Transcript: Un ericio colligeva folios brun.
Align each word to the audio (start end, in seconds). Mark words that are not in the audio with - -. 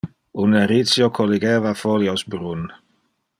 Un 0.43 0.55
ericio 0.59 1.09
colligeva 1.19 1.75
folios 1.83 2.25
brun. 2.37 2.65